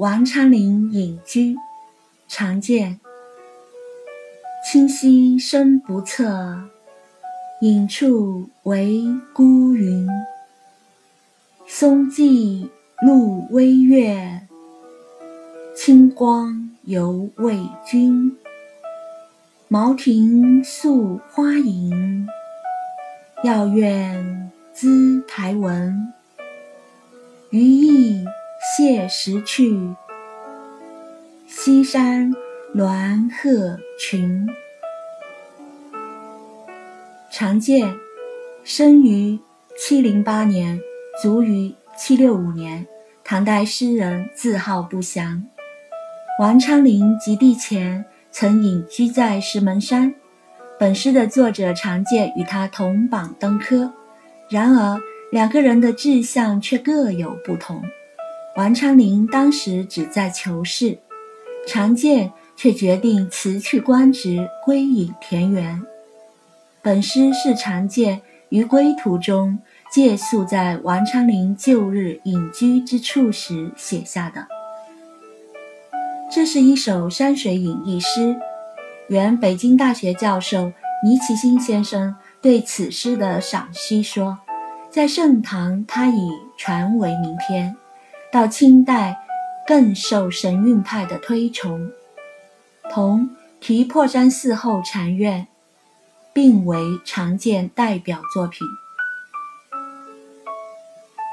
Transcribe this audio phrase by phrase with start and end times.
[0.00, 1.54] 王昌龄隐居，
[2.26, 2.98] 常见。
[4.64, 6.58] 清溪深不测，
[7.60, 10.08] 隐处为孤云。
[11.66, 12.70] 松际
[13.02, 14.40] 露微月，
[15.76, 18.34] 清光犹未君。
[19.68, 22.26] 茅亭宿花影，
[23.44, 26.10] 药院资台文。
[27.50, 28.19] 余意
[28.82, 29.94] 谢时去，
[31.46, 32.34] 西山
[32.74, 34.48] 鸾鹤群。
[37.30, 37.94] 常见，
[38.64, 39.38] 生于
[39.76, 40.80] 七零八年，
[41.22, 42.86] 卒于七六五年，
[43.22, 45.44] 唐代诗人，字号不详。
[46.40, 50.14] 王昌龄及第前曾隐居在石门山，
[50.78, 53.92] 本诗的作者常见与他同榜登科，
[54.48, 54.98] 然而。
[55.30, 57.84] 两个人的志向却各有不同。
[58.56, 60.98] 王昌龄当时只在求仕，
[61.66, 65.80] 常见却决定辞去官职，归隐田园。
[66.82, 69.58] 本诗是常见于归途中
[69.92, 74.48] 借宿在王昌龄旧日隐居之处时写下的。
[76.32, 78.36] 这是一首山水隐逸诗。
[79.08, 80.72] 原北京大学教授
[81.04, 84.38] 倪其新先生对此诗的赏析说。
[84.90, 87.76] 在盛唐，它已传为名篇；
[88.32, 89.18] 到清代，
[89.66, 91.90] 更受神韵派的推崇，
[92.90, 93.28] 同
[93.58, 95.42] 《题破山寺后禅院》
[96.32, 98.66] 并为常见代表作品。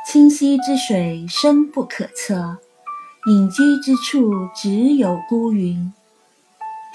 [0.07, 2.57] 清溪之水深不可测，
[3.27, 5.93] 隐居之处只有孤云。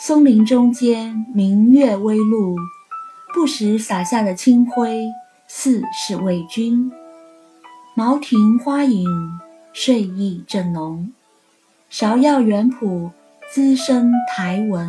[0.00, 2.56] 松林中间明月微露，
[3.32, 5.08] 不时洒下的清辉。
[5.54, 6.90] 似是为君，
[7.94, 9.06] 茅亭花影，
[9.72, 11.12] 睡意正浓。
[11.90, 13.10] 芍药园圃，
[13.50, 14.88] 滋生苔文。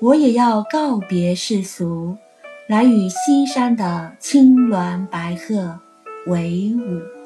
[0.00, 2.16] 我也要告别世俗，
[2.68, 5.80] 来与西山的青鸾白鹤
[6.26, 7.25] 为伍。